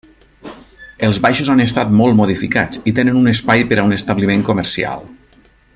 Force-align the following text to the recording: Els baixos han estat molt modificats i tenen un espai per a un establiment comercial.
Els 1.07 1.19
baixos 1.25 1.51
han 1.55 1.61
estat 1.65 1.91
molt 1.99 2.17
modificats 2.21 2.81
i 2.93 2.97
tenen 3.01 3.21
un 3.23 3.33
espai 3.35 3.65
per 3.73 3.81
a 3.83 3.87
un 3.91 3.95
establiment 3.99 4.47
comercial. 4.49 5.07